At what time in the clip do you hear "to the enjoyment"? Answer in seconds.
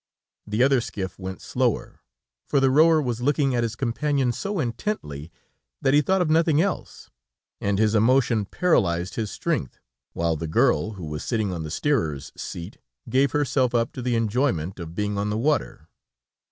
13.91-14.79